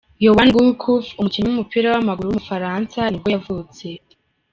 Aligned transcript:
Yoann 0.23 0.51
Gourcuff, 0.55 1.07
umukinnyi 1.19 1.47
w’umupira 1.49 1.87
w’amaguru 1.93 2.27
w’umufaransa 2.27 2.99
nibwo 3.07 3.27
yavutse. 3.35 3.85